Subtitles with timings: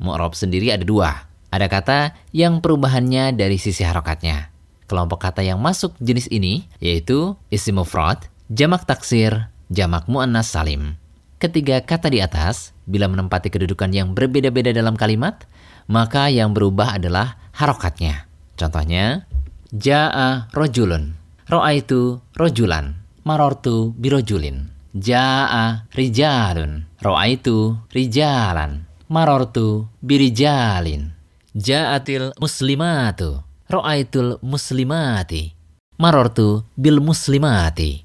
[0.00, 4.50] Mu'rab sendiri ada dua, ada kata yang perubahannya dari sisi harokatnya.
[4.90, 10.98] Kelompok kata yang masuk jenis ini yaitu isim mufrad, jamak taksir, jamak muannas salim.
[11.38, 15.46] Ketiga kata di atas, bila menempati kedudukan yang berbeda-beda dalam kalimat,
[15.86, 18.26] maka yang berubah adalah harokatnya.
[18.58, 19.30] Contohnya,
[19.70, 21.14] Ja'a rojulun,
[21.46, 24.74] ro'aitu rojulan, marortu birojulin.
[24.94, 31.13] Ja'a rijalun, ro'aitu rijalan, marortu birijalin.
[31.54, 33.38] Ja'atil muslimatu.
[33.70, 35.54] Ro'aitul muslimati.
[36.02, 38.02] Marortu bil muslimati.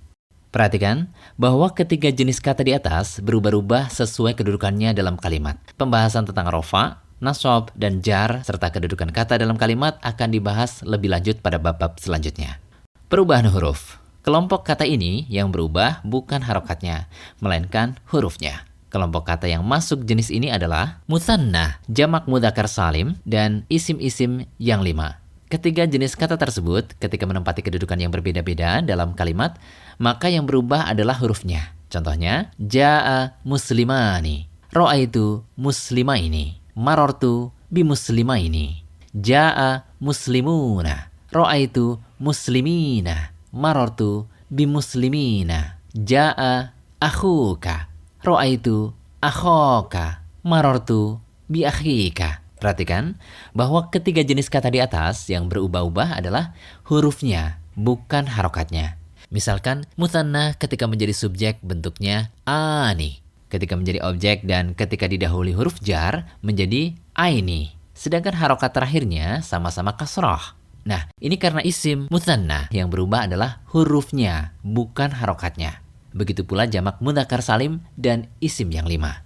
[0.54, 5.58] Perhatikan bahwa ketiga jenis kata di atas berubah-ubah sesuai kedudukannya dalam kalimat.
[5.82, 11.42] Pembahasan tentang rofa, nasob, dan jar serta kedudukan kata dalam kalimat akan dibahas lebih lanjut
[11.42, 12.62] pada bab-bab selanjutnya.
[13.10, 13.98] Perubahan huruf.
[14.22, 17.10] Kelompok kata ini yang berubah bukan harokatnya,
[17.42, 18.69] melainkan hurufnya.
[18.90, 25.22] Kelompok kata yang masuk jenis ini adalah musanna, jamak mudakar salim, dan isim-isim yang lima.
[25.50, 29.58] Ketiga jenis kata tersebut ketika menempati kedudukan yang berbeda-beda dalam kalimat,
[30.02, 31.74] maka yang berubah adalah hurufnya.
[31.90, 38.86] Contohnya, ja'a muslimani, ro'aitu muslima ini, marortu bi muslima ini,
[39.18, 47.89] ja'a muslimuna, ro'aitu muslimina, marortu bi muslimina, ja'a akhuka,
[48.20, 48.92] Ro'aitu
[49.24, 52.44] akhoka marortu bi akhika.
[52.60, 53.16] Perhatikan
[53.56, 56.52] bahwa ketiga jenis kata di atas yang berubah-ubah adalah
[56.84, 59.00] hurufnya, bukan harokatnya.
[59.32, 63.24] Misalkan mutanna ketika menjadi subjek bentuknya ani.
[63.48, 67.72] Ketika menjadi objek dan ketika didahului huruf jar menjadi aini.
[67.96, 70.60] Sedangkan harokat terakhirnya sama-sama kasroh.
[70.84, 75.80] Nah, ini karena isim mutanna yang berubah adalah hurufnya, bukan harokatnya.
[76.12, 79.22] Begitu pula jamak mudakar salim dan isim yang lima.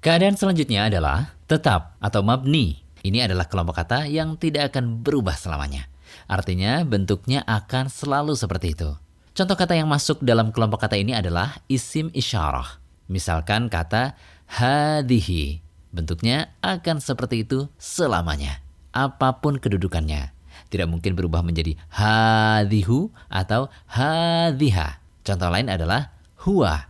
[0.00, 2.82] Keadaan selanjutnya adalah tetap atau mabni.
[3.00, 5.88] Ini adalah kelompok kata yang tidak akan berubah selamanya.
[6.26, 8.90] Artinya bentuknya akan selalu seperti itu.
[9.36, 12.82] Contoh kata yang masuk dalam kelompok kata ini adalah isim isyarah.
[13.08, 14.18] Misalkan kata
[14.50, 15.62] hadihi.
[15.90, 18.62] Bentuknya akan seperti itu selamanya.
[18.94, 20.30] Apa pun kedudukannya.
[20.70, 24.99] Tidak mungkin berubah menjadi hadihu atau hadiha.
[25.22, 26.14] Contoh lain adalah
[26.44, 26.88] huwa.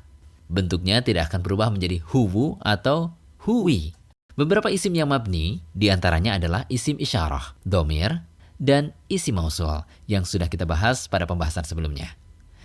[0.50, 3.14] Bentuknya tidak akan berubah menjadi huwu atau
[3.46, 3.94] huwi.
[4.34, 8.22] Beberapa isim yang mabni di antaranya adalah isim isyarah, domir,
[8.60, 12.14] dan isim mausul yang sudah kita bahas pada pembahasan sebelumnya.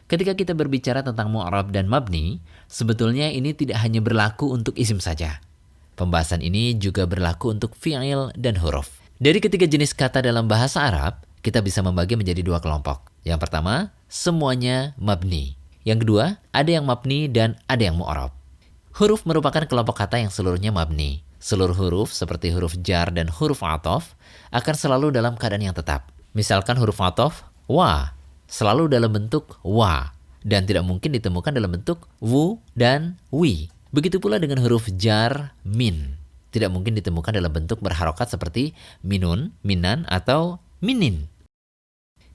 [0.05, 2.37] Ketika kita berbicara tentang mu'rab dan mabni,
[2.69, 5.41] sebetulnya ini tidak hanya berlaku untuk isim saja.
[5.97, 9.01] Pembahasan ini juga berlaku untuk fi'il dan huruf.
[9.17, 13.09] Dari ketiga jenis kata dalam bahasa Arab, kita bisa membagi menjadi dua kelompok.
[13.25, 15.59] Yang pertama, semuanya mabni.
[15.83, 18.31] Yang kedua, ada yang mabni dan ada yang mu'arab.
[18.95, 21.19] Huruf merupakan kelompok kata yang seluruhnya mabni.
[21.43, 24.15] Seluruh huruf seperti huruf jar dan huruf atof
[24.55, 26.15] akan selalu dalam keadaan yang tetap.
[26.31, 28.15] Misalkan huruf atof, wa,
[28.47, 30.15] selalu dalam bentuk wa,
[30.47, 33.67] dan tidak mungkin ditemukan dalam bentuk wu dan wi.
[33.91, 36.15] Begitu pula dengan huruf jar, min.
[36.55, 38.71] Tidak mungkin ditemukan dalam bentuk berharokat seperti
[39.03, 41.27] minun, minan, atau minin.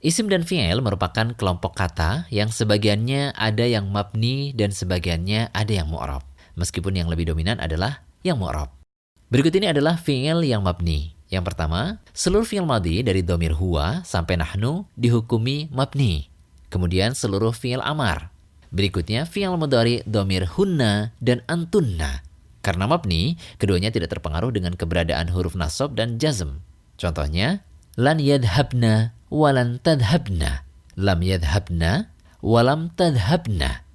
[0.01, 5.93] Isim dan fi'il merupakan kelompok kata yang sebagiannya ada yang mabni dan sebagiannya ada yang
[5.93, 6.25] mu'rab.
[6.57, 8.73] Meskipun yang lebih dominan adalah yang mu'rab.
[9.29, 11.13] Berikut ini adalah fi'il yang mabni.
[11.29, 16.33] Yang pertama, seluruh fi'il madi dari domir huwa sampai nahnu dihukumi mabni.
[16.73, 18.33] Kemudian seluruh fi'il amar.
[18.73, 22.25] Berikutnya fi'il mudhari domir hunna dan antunna.
[22.65, 26.65] Karena mabni, keduanya tidak terpengaruh dengan keberadaan huruf nasab dan jazm.
[26.97, 27.61] Contohnya,
[28.01, 30.67] lan yadhabna walan tadhabna.
[30.99, 32.11] Lam yadhabna
[32.43, 33.87] walam tadhabna.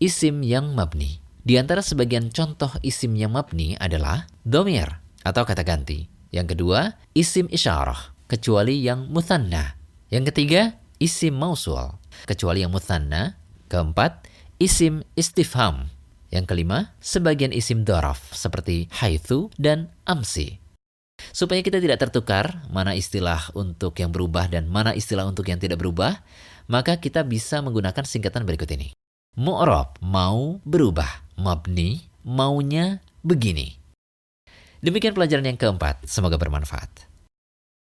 [0.00, 1.20] Isim yang mabni.
[1.44, 4.88] Di antara sebagian contoh isim yang mabni adalah domir
[5.22, 6.08] atau kata ganti.
[6.32, 9.76] Yang kedua, isim isyarah, kecuali yang muthanna.
[10.08, 13.36] Yang ketiga, isim mausul, kecuali yang muthanna.
[13.68, 14.26] Keempat,
[14.56, 15.92] isim istifham.
[16.32, 20.61] Yang kelima, sebagian isim doraf seperti haithu dan amsi.
[21.30, 25.78] Supaya kita tidak tertukar mana istilah untuk yang berubah dan mana istilah untuk yang tidak
[25.78, 26.18] berubah,
[26.66, 28.90] maka kita bisa menggunakan singkatan berikut ini.
[29.38, 31.22] Mu'rob, mau berubah.
[31.38, 33.78] Mabni, maunya begini.
[34.82, 36.02] Demikian pelajaran yang keempat.
[36.10, 37.11] Semoga bermanfaat.